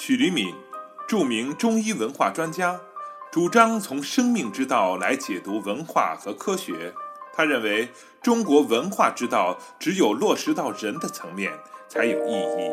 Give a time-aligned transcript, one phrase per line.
[0.00, 0.54] 许黎敏，
[1.08, 2.80] 著名中医文化专家，
[3.32, 6.94] 主张从生命之道来解读文化和科学。
[7.34, 7.88] 他认为，
[8.22, 11.52] 中国文化之道只有落实到人的层面
[11.88, 12.70] 才有意义。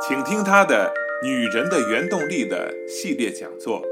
[0.00, 0.94] 请听他的
[1.26, 3.82] 《女人的原动力》的系列讲座。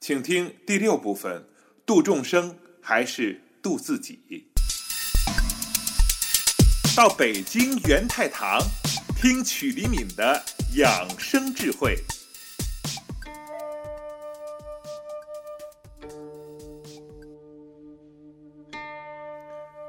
[0.00, 1.46] 请听第六部分：
[1.84, 4.53] 度众生还是度自己？
[6.96, 8.60] 到北京元泰堂，
[9.20, 10.40] 听曲黎敏的
[10.76, 11.96] 养生智慧。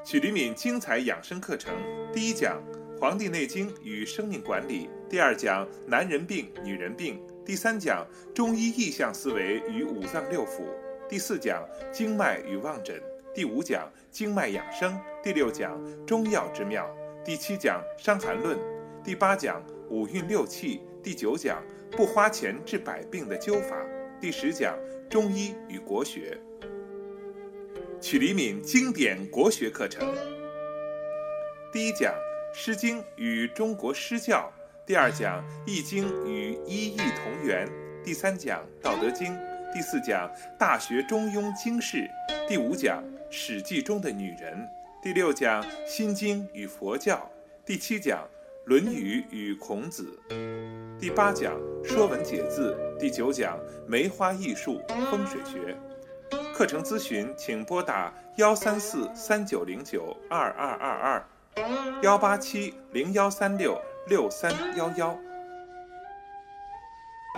[0.04, 1.76] 曲黎敏精彩养生课程，
[2.12, 2.60] 第一讲
[3.00, 10.64] 《黄帝内经与生命管理》，第二讲男人病、女人病，第三讲中医意象思维与五脏六腑，
[11.08, 11.64] 第四讲
[11.94, 13.00] 经脉与望诊。
[13.36, 16.90] 第五讲经脉养生，第六讲中药之妙，
[17.22, 18.58] 第七讲伤寒论，
[19.04, 21.62] 第八讲五运六气，第九讲
[21.92, 23.76] 不花钱治百病的灸法，
[24.22, 26.40] 第十讲中医与国学。
[28.00, 30.16] 曲黎敏经典国学课程，
[31.74, 32.14] 第一讲
[32.58, 34.50] 《诗经》与中国诗教，
[34.86, 37.70] 第二讲《易经》与一易同源，
[38.02, 39.34] 第三讲《道德经》，
[39.74, 42.10] 第四讲《大学》《中庸》经世，
[42.48, 43.04] 第五讲。
[43.38, 44.66] 《史记》中的女人，
[45.02, 47.30] 第六讲《心经》与佛教，
[47.66, 48.20] 第七讲
[48.64, 50.18] 《论语》与孔子，
[50.98, 51.54] 第八讲
[51.86, 55.76] 《说文解字》，第九讲梅花艺术、风水学。
[56.54, 61.28] 课程咨询请拨打幺三四三九零九二二二二，
[62.02, 63.78] 幺八七零幺三六
[64.08, 65.20] 六三幺幺。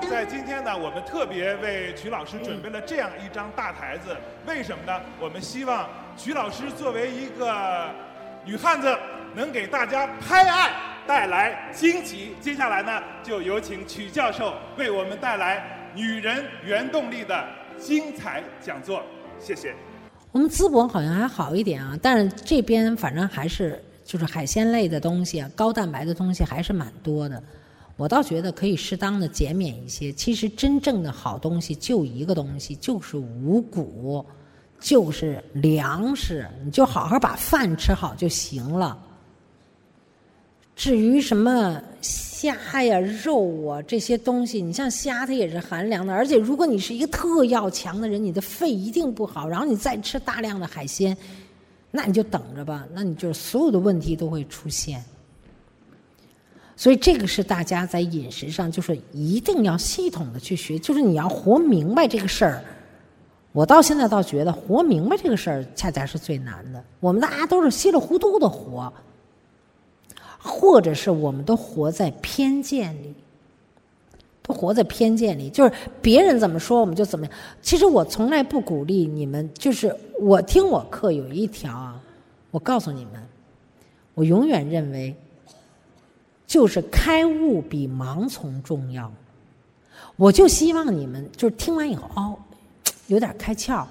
[0.10, 5.02] 在今天呢，我们特别为曲老师准备了这样一张大台子，为什么呢？
[5.20, 7.90] 我们希望曲老师作为一个
[8.46, 8.96] 女汉子，
[9.36, 10.72] 能给大家拍案
[11.06, 12.36] 带来惊喜。
[12.40, 15.60] 接下来呢，就有请曲教授为我们带来
[15.98, 17.46] 《女人原动力》的
[17.78, 19.04] 精彩讲座。
[19.40, 19.74] 谢谢。
[20.32, 27.42] 我们淄博好像还好一点啊，但是这边反正还是就是海鲜类的东西啊，高蛋白的东西还是蛮多的。
[27.98, 30.14] 我倒觉得可以适当的减免一些。
[30.14, 34.24] 其实真正的好东西就一个东西，就是五谷，
[34.80, 36.48] 就是粮食。
[36.64, 38.98] 你就好好把饭吃好就行了。
[40.76, 49.50] 至于什么虾呀、肉啊这些东西，你像虾它也是寒凉的，而且如果你是一个特要强的人，你的肺一定不好。
[49.50, 51.18] 然后你再吃大量的海鲜，
[51.90, 55.04] 那你就等着吧，那你就所有的问题都会出现。
[56.80, 62.64] 所以这个是大家在饮食上，就是一定要系统的去学，就是你要活明白这个事儿。
[63.52, 66.84] 我到现在倒觉得活明白这个事儿，恰恰是最难的。
[67.00, 68.94] 我们大家都是稀里糊涂的活，
[70.38, 73.16] 或者是我们都活在偏见里，
[74.44, 77.36] 都活在偏见里，就是别人怎么说我们就怎么样。
[77.60, 82.00] 其实我从来不鼓励你们，就是我听我课有一条啊，
[82.52, 83.14] 我告诉你们，
[84.14, 85.16] 我永远认为。
[86.48, 89.12] 就是开悟比盲从重要，
[90.16, 92.40] 我就希望你们就是听完以后哦，
[93.08, 93.86] 有点开窍。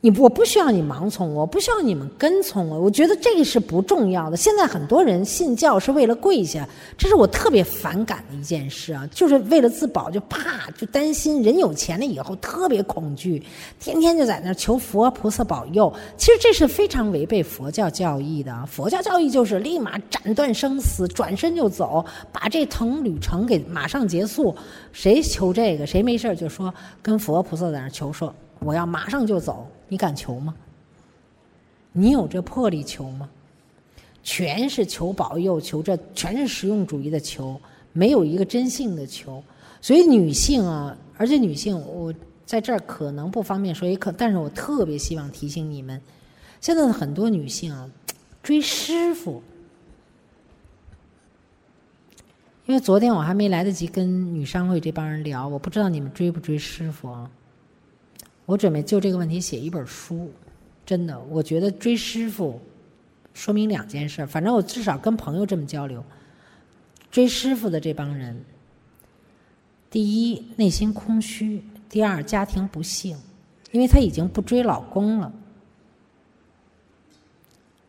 [0.00, 2.80] 你我不需要你盲从，我不需要你们跟从我。
[2.80, 4.36] 我觉得这个是不重要的。
[4.36, 9.04] 现在很多人信教是为了跪下，这是我特别反感的一件事啊！
[9.10, 13.42] 就是为了自保，就怕就担心人有钱了以后特别恐惧，
[13.80, 15.92] 天天就在那求佛菩萨保佑。
[16.16, 18.64] 其实这是非常违背佛教教义的。
[18.66, 24.54] 佛教教义就是立马斩断生死，转身就走，把这趟旅程给马上结束。
[24.92, 26.72] 谁求这个，谁没事就说
[27.02, 28.32] 跟佛菩萨在那求说。
[28.60, 30.54] 我要马上就走，你敢求吗？
[31.92, 33.28] 你有这魄力求吗？
[34.22, 37.58] 全是求保佑，求这全是实用主义的求，
[37.92, 39.42] 没有一个真性的求。
[39.80, 42.12] 所以女性啊，而且女性，我
[42.44, 46.00] 在这儿可能不方便说，也可，但是我特别希望提醒你们，
[46.60, 47.88] 现在的很多女性啊，
[48.42, 49.42] 追师傅，
[52.66, 57.30] 因为昨天我还没来得及跟女商会这帮人聊，我不知道你们追不追师傅啊。
[58.48, 60.32] 我准备就这个问题写一本书，
[60.86, 62.58] 真的，我觉得追师傅，
[63.34, 64.24] 说明两件事。
[64.24, 66.02] 反正我至少跟朋友这么交流，
[67.10, 68.42] 追师傅的这帮人，
[69.90, 73.18] 第一内心空虚，第二家庭不幸，
[73.70, 75.30] 因为他已经不追老公了，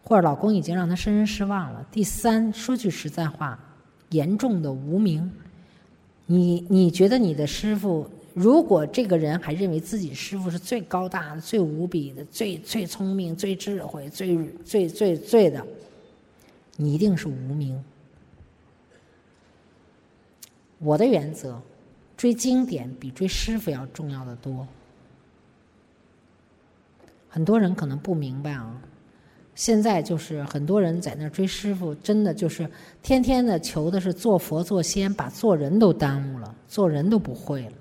[0.03, 1.87] 或者老公已经让他深深失望了。
[1.89, 3.57] 第三，说句实在话，
[4.09, 5.31] 严重的无名。
[6.25, 8.05] 你你觉得你的师傅？
[8.33, 15.65] 如果这个人还认为自己师傅是最高大的、最无比的、最最聪明、最智慧、最最最最的，
[16.77, 17.83] 你一定是无名。
[20.79, 21.61] 我的原则，
[22.15, 24.65] 追经典比追师傅要重要的多。
[27.27, 28.81] 很多人可能不明白啊，
[29.55, 32.69] 现在就是很多人在那追师傅，真的就是
[33.03, 37.73] 天天的求的是做佛做仙，把做人都耽误了，做人都不会了，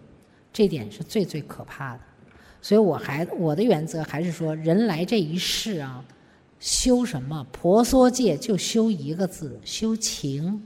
[0.59, 2.01] 这点是最最可怕的。
[2.61, 6.05] 所以我还我的原则还是说，人来这一世啊，
[6.59, 7.47] 修什么？
[7.53, 10.61] 婆娑界就修一个字，修情。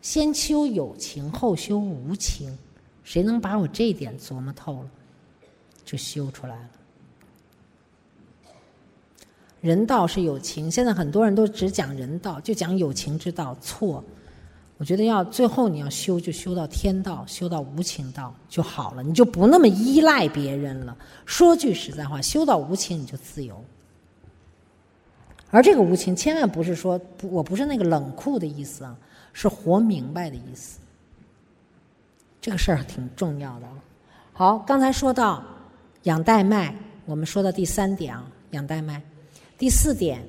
[0.00, 2.56] 先修有情，后修无情。
[3.02, 4.90] 谁能把我这点琢磨透了，
[5.84, 6.68] 就修出来了。
[9.60, 14.04] 人道是有情，现在很多人都只讲人道，就讲有情之道，错。
[14.78, 20.96] 我觉得要最后你要修，就修到天道，修到无情道就好了，你就不那么依赖别人了。
[21.24, 23.64] 说句实在话，修到无情你就自由。
[25.50, 28.96] 而这个无情，千万不是说不我不是那个冷酷的意思啊，
[29.32, 30.80] 是活明白的意思。
[32.40, 33.68] 这个事儿挺重要的。
[34.32, 35.44] 好，刚才说到
[36.04, 36.74] 养带脉，
[37.04, 39.00] 我们说到第三点啊，养带脉。
[39.56, 40.26] 第四点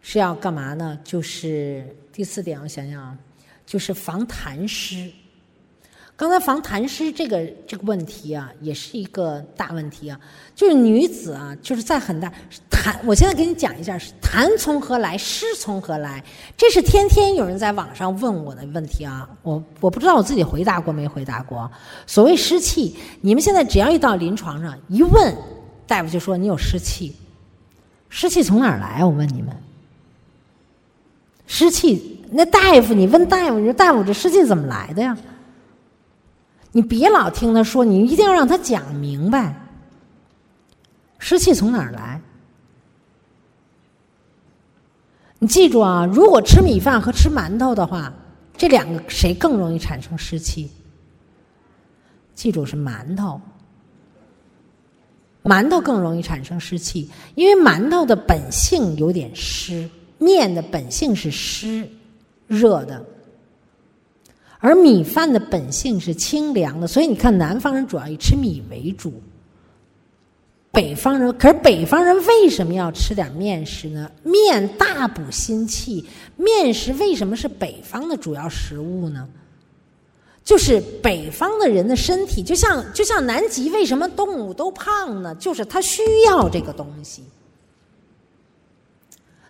[0.00, 0.98] 是要干嘛呢？
[1.04, 3.16] 就是第四点，我想想啊，
[3.66, 5.10] 就是防痰湿。
[6.16, 10.18] 刚才防痰湿这个这个问题啊，也是一个大问题啊。
[10.52, 12.28] 就是女子啊，就是在很大
[12.68, 16.24] 痰，我现在给你讲一下，痰从何来，湿从何来？
[16.56, 19.30] 这是天天有人在网上问我的问题啊。
[19.42, 21.70] 我我不知道我自己回答过没回答过。
[22.04, 25.32] 所谓湿气，你们现在只要一到临床上一问，
[25.86, 27.14] 大夫就说你有湿气。
[28.08, 29.04] 湿气从哪儿来？
[29.04, 29.54] 我问你们，
[31.48, 35.16] 湿气那大夫，你问大夫，你说大夫这湿气怎么来的呀？
[36.70, 39.66] 你别老听他说，你一定要让他讲明白。
[41.18, 42.20] 湿气从哪儿来？
[45.38, 48.12] 你记住啊，如果吃米饭和吃馒头的话，
[48.56, 50.70] 这两个谁更容易产生湿气？
[52.34, 53.40] 记住是馒头。
[55.42, 61.88] 馒头更容易产生湿气，因为馒头的本性有点湿，面的本性是湿
[62.46, 63.04] 热的，
[64.58, 66.86] 而米饭的本性是清凉的。
[66.86, 69.12] 所以你看，南方人主要以吃米为主，
[70.70, 74.10] 北方人可是北方人为什么要吃点面食呢？
[74.22, 76.04] 面大补心气，
[76.36, 79.28] 面食为什么是北方的主要食物呢？
[80.44, 85.34] 就是北方的人的身体，就像就像南极为什么动物都胖呢？
[85.34, 87.22] 就是他需要这个东西。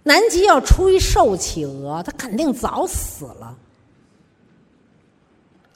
[0.09, 3.55] 南极要出一瘦企鹅，它肯定早死了，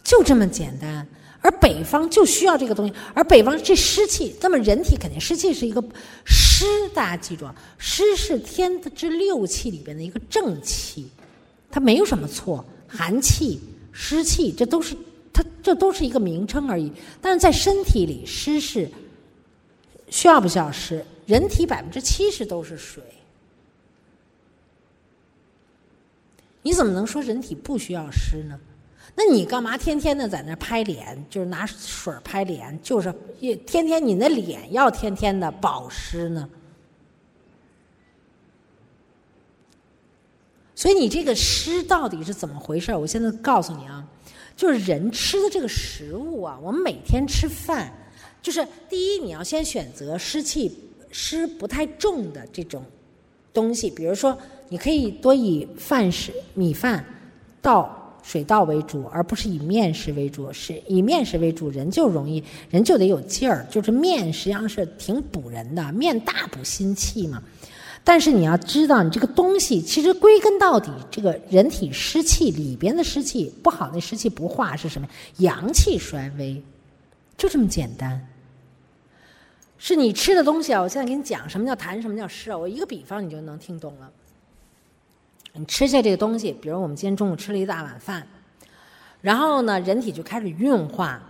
[0.02, 1.06] 就这么简单。
[1.42, 5.84] 而北方就需要这个东西，而北方这湿气，那么人体肯定湿气是一个
[6.24, 6.64] 湿，
[6.94, 7.46] 大家记住，
[7.76, 11.10] 湿是天之六气里边的一个正气，
[11.70, 13.60] 它没有什么错，寒气、
[13.92, 14.96] 湿气这都是。
[15.34, 16.92] 它这都是一个名称而已，
[17.22, 18.86] 但是在身体里湿是
[20.10, 21.02] 需要不需要湿？
[21.24, 23.02] 人体百分之七十都是水，
[26.62, 28.58] 你怎么能说人体不需要湿呢？
[29.14, 36.48] 那你干嘛天天的在那拍脸，就是拿水拍脸，就是也天天你那脸要天天的保湿呢？
[40.74, 42.94] 所以你这个湿到底是怎么回事？
[42.94, 44.08] 我现在告诉你啊。
[44.54, 47.90] 就是人吃的这个食物啊，我们每天吃饭，
[48.42, 50.70] 就是第一你要先选择湿气
[51.10, 52.84] 湿不太重的这种
[53.52, 54.38] 东西，比如说
[54.72, 57.04] 你可以多以饭食、米饭、
[57.60, 60.50] 稻水稻为主，而不是以面食为主。
[60.50, 63.66] 是以面食为主，人就容易，人就得有劲儿。
[63.70, 67.42] 就是面实际上是挺补人的，面大补心气嘛。
[68.02, 75.06] 但是你要知道，你这个东西其实归根到底，这个人体湿气里边的湿气不好，那湿气不化是什么？
[75.36, 76.62] 阳气衰微，
[77.36, 78.26] 就这么简单。
[79.76, 80.80] 是你吃的东西啊！
[80.80, 82.56] 我现在给你讲什么叫痰，什么叫湿啊？
[82.56, 84.10] 我一个比方你就能听懂了。
[85.54, 88.26] 你吃下这个东西，比如我们今天中午吃了一大碗饭，
[89.20, 91.22] 然后呢，人体就开始运化。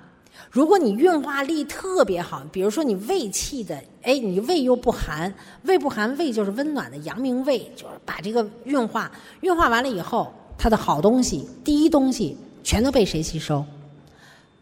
[0.51, 5.33] 如果你运化力特别好，比如说你胃气的，哎，你胃又不寒，
[5.65, 9.11] 胃不寒，胃就是温暖的，阳明胃就是把这个运化，
[9.41, 13.65] 运化完了以后，它的好东西，第一东西全都被谁吸收？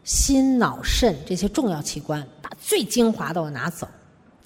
[0.02, 3.87] 心脑肾这些重要器官，把最精华的我拿走，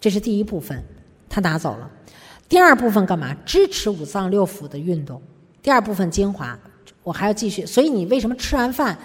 [0.00, 0.82] 这是第一部分，
[1.28, 1.88] 它拿走了。
[2.48, 3.34] 第二部分干嘛？
[3.44, 5.20] 支持五脏六腑的运动。
[5.62, 6.58] 第二部分精华，
[7.02, 7.64] 我还要继续。
[7.64, 8.96] 所以你为什么吃完饭？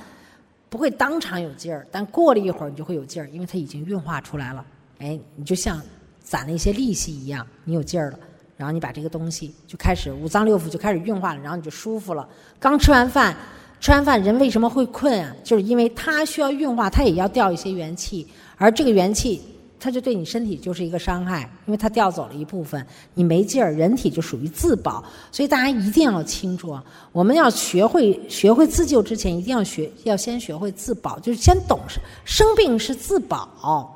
[0.70, 4.64] 不会当场有劲儿，但过了一会儿你就会有劲儿，因为它已经运化出来了。
[5.00, 5.82] 哎，你就像
[6.22, 8.20] 攒了一些利息一样，你有劲儿了。
[8.56, 12.28] 然后你把这个东西就开始五脏六腑就开始运化了，然后你就舒服了。
[12.60, 13.36] 刚吃完饭，
[13.80, 15.34] 吃完饭人为什么会困啊？
[15.44, 18.28] 就是因为它需要运化，它也要掉一些元气，
[18.58, 19.42] 而这个元气。
[19.80, 26.78] 它就对你身体就是一个伤害，因为它调走了一部分，你没劲儿，人体就属于自保，所以大家一定要清楚，
[27.12, 33.96] 我们要学会学会自救之前，一定要学要先学会自保，就是先懂生生病是自保，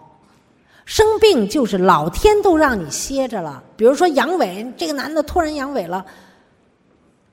[0.86, 6.06] 生病就是老天都让你歇着了，比如说阳痿，这个男的突然阳痿了，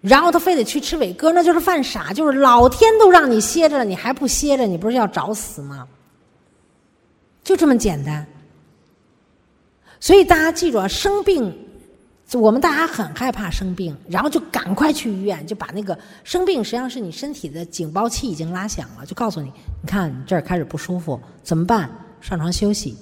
[0.00, 5.86] 然后他非得去吃伟哥，那就是犯傻，就是老天都让你歇着了，你还不歇着，你不是要找死吗？
[7.42, 8.26] 就这么简单。
[10.00, 11.54] 所以大家记住啊，生病，
[12.32, 19.52] 我们大家很害怕生病，然后就赶快去医院，就把那个生病实际上是你身体的警报器已经拉响了，就告诉你，
[19.82, 21.90] 你看你这儿开始不舒服，怎么办？
[22.20, 22.96] 上床休息。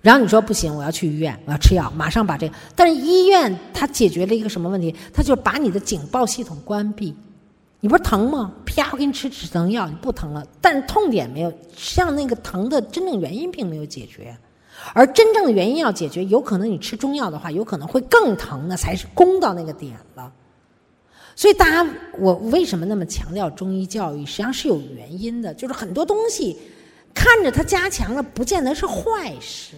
[0.00, 2.54] 然后你说不行，我要去医院，我要吃药，马上把这个。
[2.74, 4.92] 但是医院它解决了一个什么问题？
[5.14, 7.14] 它就把你的警报系统关闭。
[7.78, 8.52] 你不是疼吗？
[8.66, 10.44] 啪，我给你吃止疼药，你不疼了。
[10.60, 14.36] 但是痛点没有，像那个疼的真正原因并没有解决。
[14.94, 20.32] 而真正的原因要解决，有可能你吃中药的话，有可能会更疼，那才是攻到那个点了。
[21.34, 24.26] 所以大家，我为什么那么强调中医教育？
[24.26, 26.58] 实际上是有原因的，就是很多东西
[27.14, 29.76] 看着它加强了，不见得是坏事。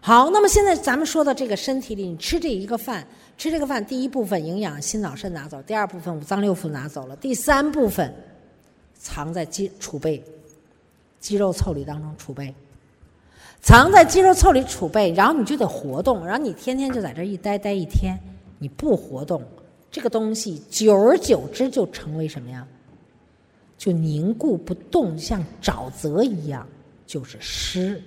[0.00, 3.06] 好，那么现在咱们说到这个身体里，你吃这一个饭，
[3.36, 8.14] 吃这个饭，第一部分营养心脑肾拿走，第二部分五脏六腑拿走了，第三部分
[8.94, 10.24] 藏在肌储备。
[11.18, 12.54] 肌肉腠理当中储备，
[13.60, 18.18] 藏在肌肉腠理储备，然后你就得活动，然后你天天就在这一待待一天，
[18.58, 19.42] 你不活动，
[19.90, 22.66] 这个东西久而久之就成为什么呀？
[23.76, 26.66] 就凝固不动，像沼泽一样，
[27.06, 28.02] 就是湿。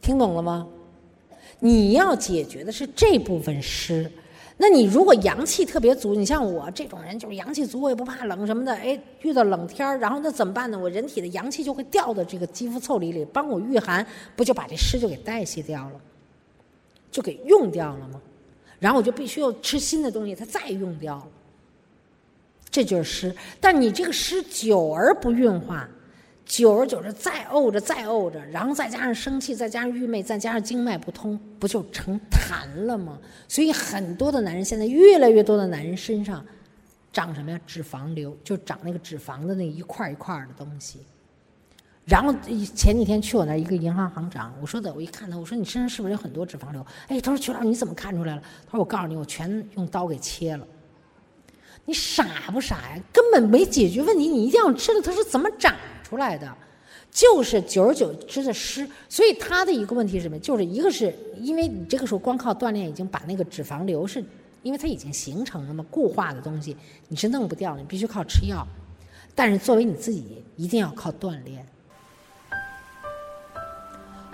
[0.00, 0.66] 听懂了吗？
[1.58, 4.10] 你要解决的是这部分湿。
[4.62, 8.70] 那你如果阳气特别足，你像我这种人就是阳气足，我也不怕冷什么的。
[8.74, 10.78] 哎，遇到冷天儿，然后那怎么办呢？
[10.78, 16.00] 我人体的阳气就会掉到这个肌肤腠理里，帮我御寒，不就把这湿就给代谢掉了，
[17.10, 18.20] 就给用掉了吗？
[18.78, 21.28] 然后我就必须要吃新的东西，它再用掉了，
[22.70, 23.34] 这就是湿。
[23.62, 25.88] 但你这个湿久而不运化。
[26.50, 33.16] 久而久之，再怄着，再怄着，然后再加上生气，再加上郁闷，再加上经脉不通，不就成痰了吗？
[33.46, 36.44] 所以很多的男人现在越来越多的男人身上
[37.12, 37.60] 长什么呀？
[37.68, 40.98] 脂肪瘤，就长那个脂肪的那一块一块的东西。
[42.04, 42.34] 然后
[42.74, 46.84] 前几天去我那一个银行行长，我说的，我一看他，我说你身上是不是有很多脂肪瘤？
[47.06, 48.42] 哎，他说曲老师你怎么看出来了？
[48.66, 50.66] 他说我告诉你，我全用刀给切了。
[51.84, 53.00] 你傻不傻呀？
[53.12, 55.72] 根本没解决问题，你一定要知道他说怎么长。
[56.10, 56.52] 出来的
[57.08, 60.36] 就是久而久之的湿，所以他的一个问题是什么？
[60.40, 64.24] 就是一个是因为你这个时候光靠锻炼已经把那个脂肪瘤是，
[64.64, 66.76] 因为它已经形成了嘛固化的东西，
[67.06, 68.66] 你是弄不掉，你必须靠吃药。
[69.36, 71.64] 但是作为你自己，一定要靠锻炼。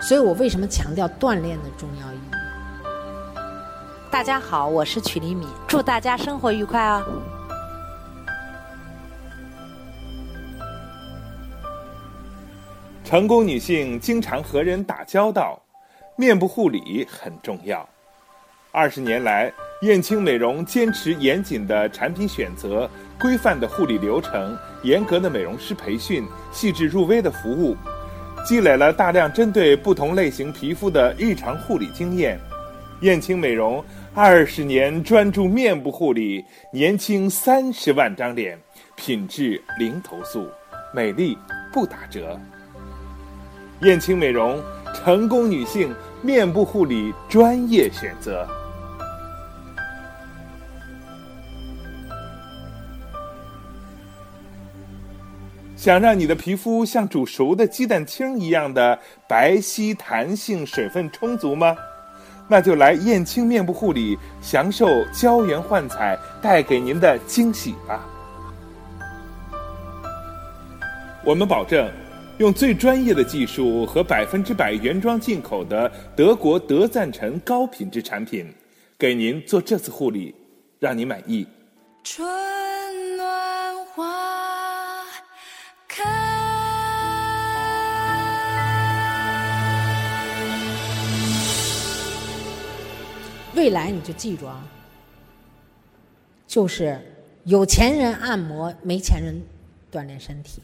[0.01, 3.31] 所以我为什么强调锻炼的重要意义？
[4.09, 7.05] 大家好，我是曲黎敏，祝大家生活愉快啊！
[13.07, 15.57] 成功女性经常和人打交道，
[16.17, 17.87] 面部护理很重要。
[18.69, 19.49] 二十年来，
[19.83, 27.77] 燕青美容坚持严谨的产品选择、规范的护理流程、严格的美容师培训、细致入微的服务，
[28.45, 32.37] 积累了大量针对不同类型皮肤的日常护理经验。
[33.03, 33.81] 燕青美容
[34.13, 38.59] 二十年专注面部护理，年轻三十万张脸，
[38.97, 40.45] 品质零投诉，
[40.93, 41.37] 美丽
[41.71, 42.37] 不打折。
[43.81, 44.59] 燕青美容，
[44.93, 48.47] 成功女性面部护理专业选择。
[55.75, 61.77] 想让你的皮肤像煮熟的鸡蛋清一样的白皙、弹性、水分充足吗？
[62.47, 68.03] 那就来燕青面部护理，享受胶原焕彩带给您的惊喜吧。
[71.23, 71.87] 我们保证。
[72.39, 78.53] 用最专业的技术和百分之百原装进口的德国德赞臣高品质产品，
[78.95, 80.35] 给您做这次护理，
[80.77, 81.47] 让您满意。
[82.03, 82.27] 春
[83.17, 85.03] 暖花
[85.87, 86.05] 开，
[93.55, 94.63] 未来你就记住啊，
[96.45, 97.01] 就是
[97.45, 99.41] 有钱人按摩，没钱人
[99.91, 100.61] 锻炼身体。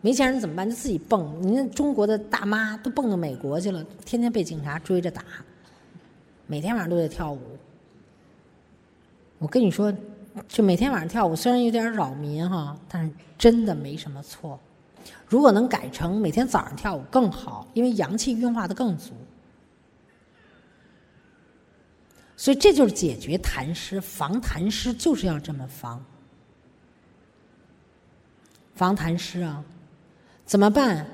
[0.00, 0.68] 没钱人怎么办？
[0.68, 1.36] 就自己蹦。
[1.42, 5.22] 您看中国的大妈都蹦到美国去了，天天被警察追着打，
[6.46, 7.40] 每天晚上都得跳舞。
[9.38, 9.92] 我跟你说，
[10.48, 14.58] 就每天晚上跳舞，虽然有点扰民哈，但是真的没什么错。
[15.26, 19.12] 如果能改成每天早上跳舞更好，因为阳气运化的更足。
[22.36, 26.02] 所以这就是解决痰湿、防痰湿，就是要这么防。
[28.74, 29.62] 防痰湿啊，
[30.50, 31.06] 怎么办？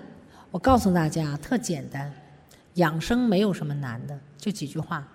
[0.51, 2.11] 我告诉大家，特简单，
[2.77, 5.07] 养生没有什么难的，就几句话。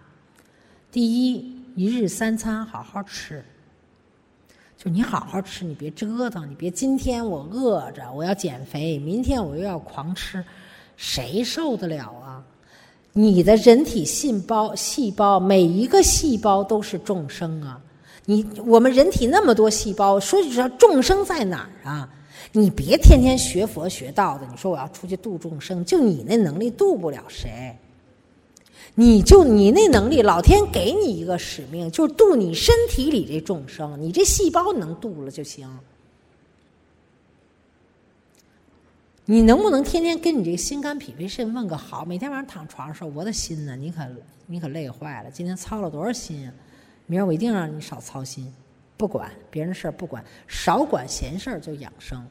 [0.92, 3.44] 第一，一日三餐好好吃，
[4.78, 10.46] 就你好好吃，你别折腾，你别今天我饿着我要减肥，明天我又要狂吃，
[10.96, 12.44] 谁受得了啊？
[13.13, 17.82] 你的人体细胞细胞每一个细胞都是众生啊，
[18.25, 22.08] 你我们人体那么多细胞，说句实话，众生在哪儿啊？
[22.53, 27.75] 你别天天学佛学道的，你说我要出去度众生，就你那能力度不了谁。
[28.93, 35.70] 你就你那能力，老天给你一个使命，就是度你身体里这众生，你这细胞能度了就行。
[39.24, 42.03] 你能不能天天跟你这个心肝脾肺肾问个好？
[42.03, 43.77] 每天晚上躺床上说：“我的心呢？
[43.77, 44.05] 你可
[44.46, 46.53] 你可累坏了，今天操了多少心啊？
[47.05, 48.53] 明儿我一定让你少操心，
[48.98, 52.22] 不管别人事儿，不管少管闲事儿就养生。”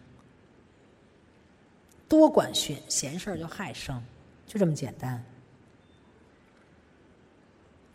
[2.11, 4.03] 多管闲闲事就害生，
[4.45, 5.25] 就这么简单。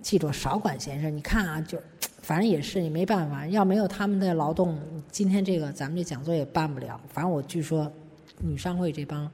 [0.01, 1.12] 记住，少管闲事。
[1.12, 1.77] 你看啊，就
[2.22, 3.45] 反正也是，你没办法。
[3.48, 4.79] 要没有他们的劳动，
[5.12, 6.98] 今天这个咱们这讲座也办不了。
[7.10, 7.91] 反正我据说，
[8.39, 9.29] 女商会这帮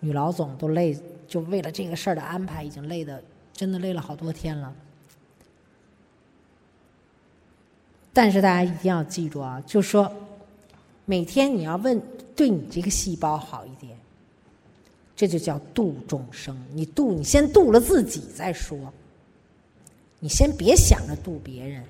[0.00, 0.94] 女老总都累，
[1.26, 3.24] 就为了这个事儿的安排，已经累的
[3.54, 4.74] 真的累了好多天了。
[8.12, 10.12] 但是大家一定要记住啊，就说
[11.06, 11.98] 每天你要问。
[12.36, 13.96] 对你这个细胞好一点，
[15.16, 16.54] 这就叫度众生。
[16.74, 18.78] 你度，你先度了自己再说。
[20.20, 21.82] 你先别想着度别人，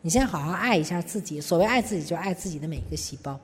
[0.00, 1.40] 你先好好爱一下自己。
[1.40, 3.40] 所谓爱自己，就爱自己的每一个细胞，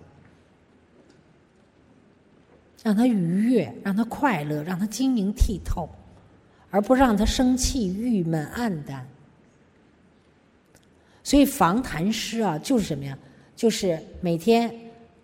[2.85, 5.91] 让他愉悦，让他快乐，让他晶莹剔透，
[6.71, 9.05] 而不让他生气、郁闷、暗淡。
[11.25, 13.19] 所以防痰湿啊，就是什么呀？
[13.57, 14.73] 就是每天。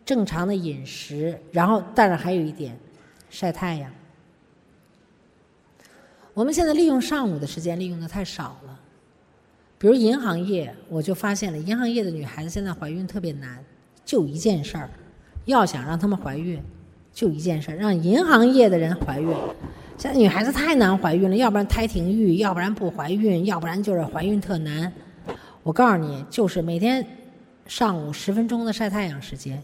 [0.02, 2.76] 正常的饮食，然后，但是还有一点，
[3.28, 3.88] 晒太阳。
[6.34, 8.80] 我们现在利用上午的时间利用的太少了。
[9.78, 13.64] 比如银行业，我就发现了，银行业的女孩子现在怀孕特别难，
[14.04, 14.90] 就一件事儿，
[15.44, 16.60] 要想让她们怀孕，
[17.12, 19.32] 就一件事儿，让银行业的人怀孕。
[19.96, 24.92] 现在女孩子太难怀孕了，要不然胎停育，要不然不怀孕，要不然就是怀孕特难。
[25.62, 27.06] 我告诉你，就是每天
[27.70, 29.56] 上午十分钟的晒太阳时间。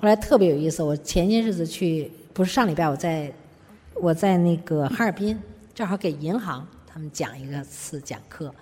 [0.00, 3.32] 后来特别有意思，我前些日子去，不是上礼拜我在，
[3.94, 5.36] 我在那个哈尔滨，
[5.74, 8.54] 正好给银行他们讲一个次讲课，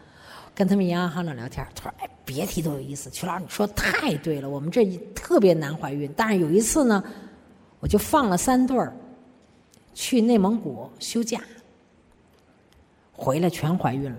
[0.55, 7.05] 跟他们银行行长聊天，他说：“哎，别提多有意思，曲老师你说太对了，我们这特别难怀孕，但是有一次呢，
[7.79, 8.97] 我就放了三对儿，
[9.93, 11.43] 去内蒙古休假，
[13.13, 14.17] 回来全怀孕了，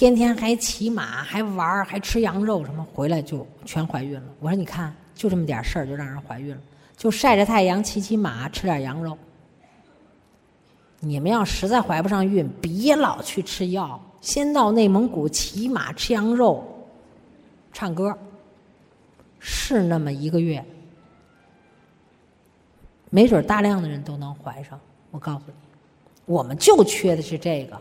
[0.00, 4.26] 天天还骑马，还玩还吃羊肉什么，回来就全怀孕了。
[4.40, 6.62] 我说你看。”就这么点事儿就让人怀孕了，
[6.96, 9.18] 就晒着太阳、骑骑马、吃点羊肉。
[10.98, 16.64] 你们要实在怀不上孕，别老去吃药，先到内蒙古骑马、吃羊肉、
[17.70, 18.16] 唱歌，
[19.38, 20.64] 是那么一个月，
[23.10, 24.80] 没准大量的人都能怀上。
[25.10, 25.52] 我告诉你，
[26.24, 27.78] 我们就缺的是这个。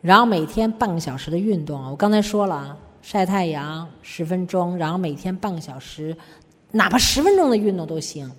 [0.00, 2.76] 然后每天半个小时的运动啊，我刚才说了啊。
[3.00, 6.14] 晒太阳十分钟，然后每天半个小时，
[6.72, 8.30] 哪怕十分钟的运动都行。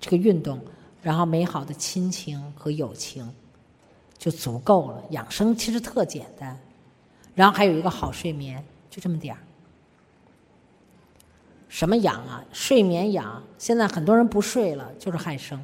[0.00, 0.58] 这个运动，
[1.02, 3.30] 然后美好的亲情和友情
[4.16, 5.02] 就足够了。
[5.10, 6.58] 养生其实特简单，
[7.34, 9.40] 然后还有一个好睡眠，就这么点儿。
[11.68, 12.42] 什么养啊？
[12.52, 13.42] 睡眠养。
[13.58, 15.62] 现在很多人不睡了，就是害生。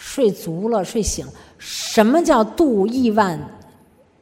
[0.00, 1.26] 睡足了，睡醒。
[1.58, 3.38] 什么叫度亿万？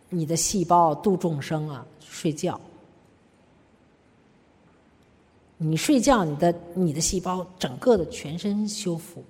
[0.08, 2.60] 你的细胞度众生啊，睡觉。
[5.56, 9.22] 你睡觉，你的你的细胞整个的全身修复。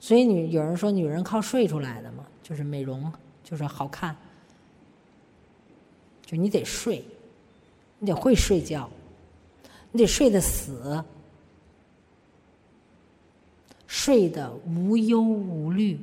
[0.00, 3.12] 所以女有人说女人靠睡出来的嘛，就是美容，
[3.44, 4.16] 就是好看。
[6.26, 7.04] 就你得睡，
[8.00, 8.90] 你得会睡觉，
[9.92, 11.04] 你得睡得死，
[13.90, 15.98] 睡得无忧无虑。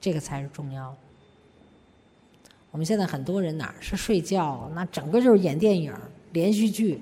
[0.00, 0.96] 这个才是重要的。
[2.72, 5.94] 我们现在很多人哪是睡觉，那整个就是演电影、
[6.32, 7.00] 连续剧。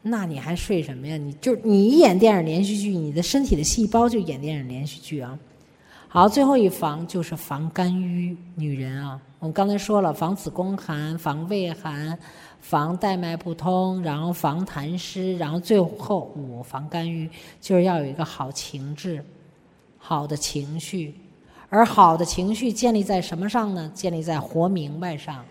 [0.00, 1.16] 那你还睡什么呀？
[1.16, 5.36] 你就你演电影连续剧，你的身体的细胞就演电影连续剧啊。
[6.06, 12.16] 好，最后一防就是防肝郁，女人啊，我们刚才说了，防子宫寒、防胃寒、
[12.60, 17.28] 防带脉不通，然后防痰湿，然后最后五防肝郁，
[17.60, 19.24] 就是要有一个好情志、
[19.98, 21.14] 好的情绪，
[21.68, 23.90] 而好的情绪建立在什么上呢？
[23.94, 25.44] 建立在活明白上。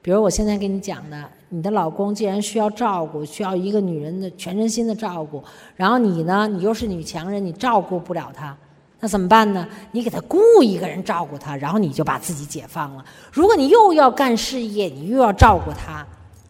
[0.00, 5.42] 比如我现在跟你讲的，你的老公既然需要照顾，需要一个女人的全身心的照顾，
[5.76, 8.56] 然后你呢，你又是女强人，你照顾不了他。
[9.00, 9.66] 那怎么办呢？
[9.92, 13.04] 你给他雇一个人照顾他，然后你就把自己解放了。
[13.32, 16.04] 如果你又要干事业，你又要照顾他，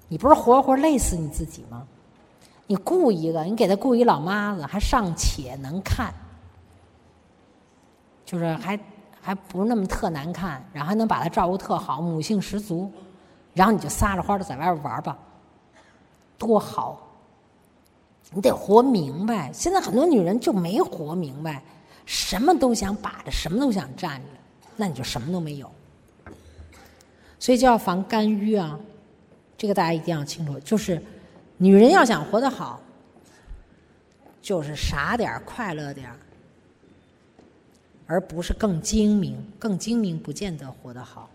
[0.08, 1.86] 你不是活活累死你自己吗？
[2.66, 6.12] 你雇一个，你给他雇一老妈子，还尚且能看，
[8.24, 8.78] 就是还
[9.20, 12.90] 还不那么特难看，然后还能把他照顾特好，母性十足，
[13.52, 15.18] 然后你就撒着欢的在外边玩吧，
[16.38, 16.98] 多好！
[18.32, 19.50] 你得活明白。
[19.52, 21.62] 现在很多女人就没活明白。
[22.10, 24.26] 什么都想把着，什么都想占着，
[24.76, 25.70] 那你就什么都没有。
[27.38, 28.80] 所以就要防肝郁啊，
[29.58, 30.58] 这个大家一定要清楚。
[30.60, 31.00] 就是
[31.58, 32.80] 女人要想活得好，
[34.40, 36.16] 就是傻点儿、快乐点儿，
[38.06, 39.36] 而不是更精明。
[39.58, 41.28] 更精明不见得活得好。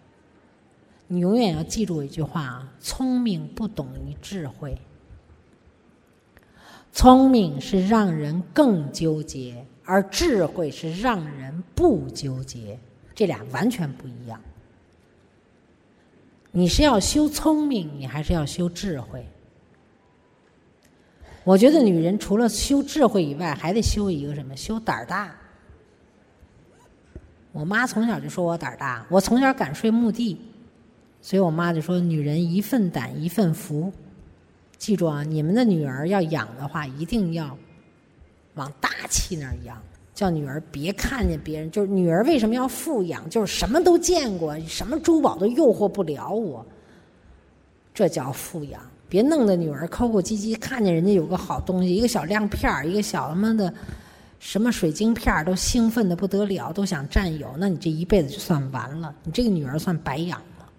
[1.06, 4.76] 你永远要记住一句话啊：聪明不等于智慧，
[6.92, 9.64] 聪明是让人更纠结。
[9.86, 12.80] 而智慧是让人不纠结，
[13.14, 14.40] 这俩完全不一样。
[16.52, 19.26] 你是要修聪明，你还是要修智慧？
[21.44, 24.56] 我觉得女人除了修智慧以外，还得修一个什么？
[24.56, 25.36] 修胆儿大。
[27.52, 30.40] 我妈从小就说我胆儿大，我从小敢睡墓地，
[31.22, 33.92] 所以我妈就说：“女人一份胆，一份福。”
[34.78, 37.58] 记住啊，你们的女儿要养的话，一定要。
[38.56, 39.82] 往大气那儿养，
[40.14, 43.30] 叫女儿别看见别人，就是女儿为什么要富养？
[43.30, 46.66] 就是什么都见过，什么珠宝都诱惑不了我。
[47.94, 53.74] 这叫富养，别弄得女儿抠抠唧唧，看见人家有个好东西，一个小亮片儿，一个小他妈的
[54.40, 57.48] 什么水晶片儿，都兴奋的不得了，都想占有。
[57.58, 60.70] 那你这一辈子就算完了，你这个女儿算白养了。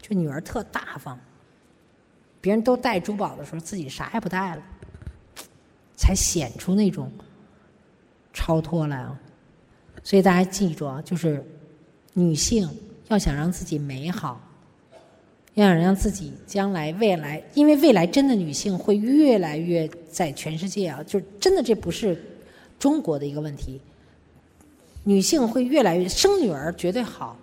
[0.00, 1.18] 就女儿特大方，
[2.40, 4.62] 别人都戴珠宝的时候，自己啥也不戴了。
[5.96, 7.10] 才显出那种
[8.32, 9.20] 超脱来啊！
[10.02, 11.42] 所以大家记住啊，就是
[12.12, 12.68] 女性
[13.08, 14.40] 要想让自己美好，
[15.54, 22.20] 要想让自己将来未来，因为未来真的女性会越来越在全世界啊，就真的这不是
[22.78, 23.80] 中国的一个问题，
[25.04, 27.36] 女性会越来越生女儿绝对好，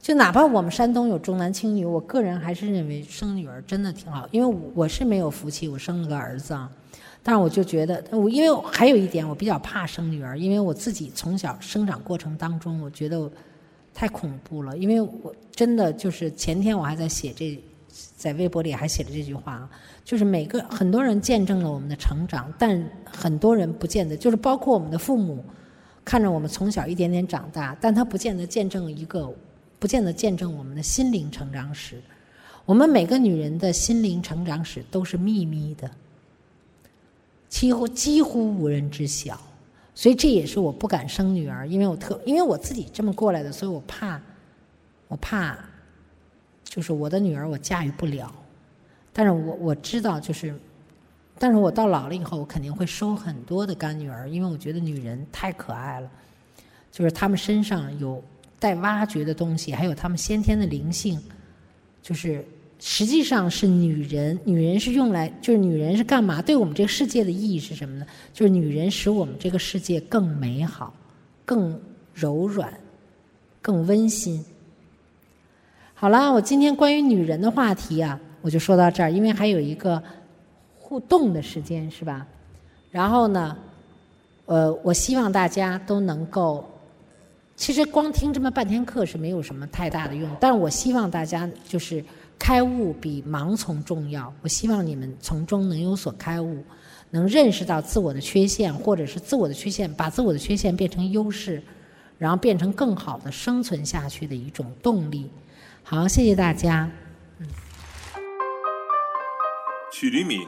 [0.00, 6.72] 就哪怕我们山东有重男轻女，我个人还是认为生女儿真的挺好，因为我是没有福气，我生了个儿子啊。
[7.22, 13.30] 但是我就觉得，我因为还有一点，我比较怕生女儿，因为我自己从小生长过程当中，我觉得
[13.94, 14.76] 太恐怖了。
[14.76, 17.56] 因为我真的就是前天我还在写这，
[18.16, 19.68] 在微博里还写了这句话，
[20.04, 25.44] 就是每个很多人见证了我们的成长，但很多人不见得，就是包括我们的父母，
[26.04, 29.32] 看着我们从小一点点长大，但他不见得见证一个，
[29.78, 32.02] 不见得见证我们的心灵成长史。
[32.64, 35.88] 我们每个女人的心灵成长史都是秘密的。
[37.52, 39.38] 几乎几乎无人知晓，
[39.94, 44.18] 所以这也是我不敢生女儿，因为我特因为我自己这么过来的，所以我怕，
[45.06, 45.58] 我怕，
[46.64, 48.34] 就是我的女儿我驾驭不了，
[49.12, 50.58] 但是我我知道就是，
[51.38, 56.10] 但是我到老了以后，我肯定会收很多的干女儿，因为我觉得女人太可爱了，
[56.90, 58.24] 就是她们身上有
[58.58, 61.20] 待挖掘的东西，还有她们先天的灵性，
[62.00, 62.42] 就是。
[62.84, 66.42] 实际上是女人，女人是用来，就是女人是干嘛？
[66.42, 68.04] 对我们这个世界的意义是什么呢？
[68.32, 70.92] 就是女人使我们这个世界更美好、
[71.44, 71.80] 更
[72.12, 72.74] 柔软、
[73.60, 74.44] 更温馨。
[75.94, 80.02] 好了，我今天关于女人的话题啊，我就说到这儿，因为还有一个
[80.76, 82.26] 互动的时间，是吧？
[82.90, 83.56] 然后呢，
[84.46, 86.68] 呃，我希望大家都能够，
[87.54, 92.04] 其实光听这么半天课是没有什么太大的用，但是我希望大家就是。
[92.42, 94.34] 开悟比盲从重要。
[94.42, 96.64] 我希望你们从中能有所开悟，
[97.10, 101.62] 能认识到自我的缺陷，或者是自我的缺陷，把自我的缺陷变成优势，
[102.18, 105.30] 然后变成更好的生存下去的一种动力。
[105.84, 106.90] 好，谢谢大家。
[107.38, 107.46] 嗯。
[109.92, 110.44] 曲黎敏，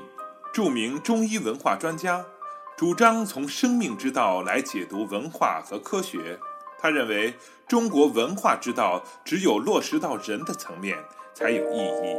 [0.52, 2.26] 著名中医文化专家，
[2.76, 6.40] 主张从生命之道来解读文化和科学。
[6.76, 7.35] 他认为，
[7.68, 10.98] 中国文化之道只有落实到人的层面。
[11.35, 12.16] 才有意义。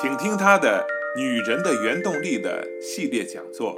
[0.00, 3.76] 请听他的女人的原动力的系列讲座。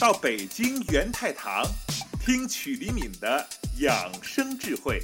[0.00, 1.64] 到北京元泰堂，
[2.18, 3.46] 听曲黎敏的
[3.78, 5.00] 养生智慧。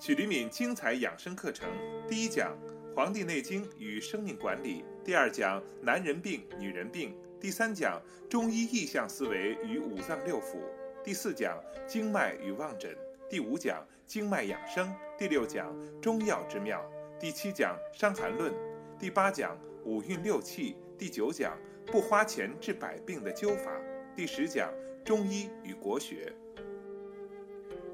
[0.00, 1.68] 曲黎敏精彩养生课程，
[2.08, 2.52] 第一讲
[2.94, 10.58] 《黄帝内经与生命管理》，第二讲男人病、女人病，第三讲中医意象思维与五脏六腑，
[11.02, 12.96] 第四讲经脉与望诊，
[13.28, 18.54] 第五讲经脉养生，第六讲中药之妙，第七讲伤寒论，
[18.96, 23.72] 第八讲五运六气，第九讲不花钱治百病的灸法，
[24.14, 24.72] 第十讲
[25.04, 26.32] 中医与国学。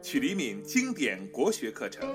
[0.03, 2.15] 曲黎敏经典国学课程，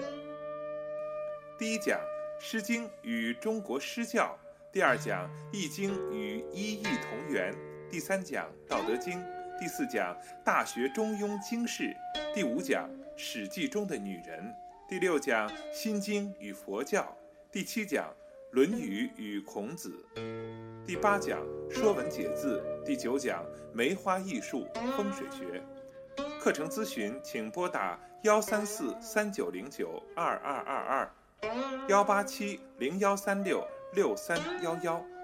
[1.57, 1.99] 第一讲
[2.39, 4.37] 《诗经》与中国诗教，
[4.71, 7.53] 第二讲《易经》与一易同源，
[7.89, 9.19] 第三讲《道德经》，
[9.59, 11.95] 第四讲《大学》《中庸》经世，
[12.33, 14.53] 第五讲《史记》中的女人，
[14.87, 17.15] 第六讲《心经》与佛教，
[17.51, 18.05] 第七讲
[18.51, 20.05] 《论语》与孔子，
[20.85, 21.39] 第八讲
[21.73, 23.43] 《说文解字》，第九讲
[23.73, 25.63] 梅花易数风水学。
[26.39, 31.11] 课程咨询，请拨打幺三四三九零九二二二二，
[31.87, 35.14] 幺八七零幺三六六三幺幺。